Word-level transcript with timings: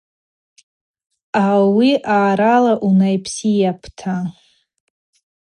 Ауи 1.45 1.89
аъарала 2.15 2.73
унапсыйапӏта. 2.87 4.15